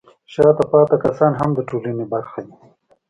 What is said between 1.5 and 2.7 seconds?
د ټولنې برخه دي.